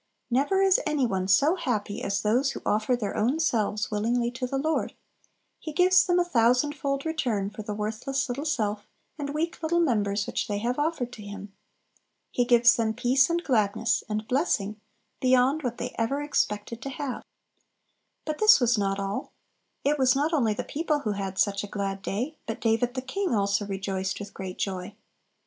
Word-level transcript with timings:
Never 0.31 0.63
is 0.63 0.79
any 0.87 1.05
one 1.05 1.27
so 1.27 1.53
happy 1.53 2.01
as 2.01 2.23
those 2.23 2.53
who 2.53 2.61
offer 2.65 2.95
their 2.95 3.15
own 3.15 3.39
selves 3.39 3.91
willingly 3.91 4.31
to 4.31 4.47
the 4.47 4.57
Lord. 4.57 4.95
He 5.59 5.71
gives 5.73 6.07
them 6.07 6.19
a 6.19 6.23
thousandfold 6.25 7.05
return 7.05 7.51
for 7.51 7.61
the 7.61 7.75
worthless 7.75 8.27
little 8.27 8.45
self 8.45 8.87
and 9.19 9.29
weak 9.29 9.61
little 9.61 9.79
members 9.79 10.25
which 10.25 10.47
they 10.47 10.57
have 10.57 10.79
offered 10.79 11.13
to 11.13 11.21
Him. 11.21 11.53
He 12.31 12.45
gives 12.45 12.75
them 12.77 12.95
peace, 12.95 13.29
and 13.29 13.43
gladness, 13.43 14.03
and 14.09 14.27
blessing, 14.27 14.81
beyond 15.19 15.61
what 15.61 15.77
they 15.77 15.93
ever 15.99 16.19
expected 16.19 16.81
to 16.81 16.89
have. 16.89 17.23
But 18.25 18.39
this 18.39 18.59
was 18.59 18.79
not 18.79 18.99
all; 18.99 19.33
it 19.83 19.99
was 19.99 20.15
not 20.15 20.33
only 20.33 20.55
the 20.55 20.63
people 20.63 21.01
who 21.01 21.11
had 21.11 21.37
such 21.37 21.63
a 21.63 21.67
glad 21.67 22.01
day, 22.01 22.39
but 22.47 22.59
"David 22.59 22.95
the 22.95 23.03
king 23.03 23.35
also 23.35 23.67
rejoiced 23.67 24.17
with 24.19 24.33
great 24.33 24.57
joy." 24.57 24.95